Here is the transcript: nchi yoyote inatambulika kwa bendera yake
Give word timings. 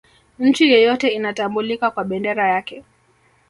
nchi 0.39 0.71
yoyote 0.71 1.07
inatambulika 1.07 1.91
kwa 1.91 2.03
bendera 2.03 2.47
yake 2.47 2.83